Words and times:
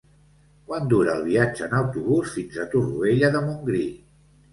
Quant 0.69 0.87
dura 0.93 1.11
el 1.19 1.25
viatge 1.27 1.63
en 1.67 1.75
autobús 1.79 2.31
fins 2.37 2.57
a 2.63 2.65
Torroella 2.73 3.31
de 3.37 3.43
Montgrí? 3.49 3.83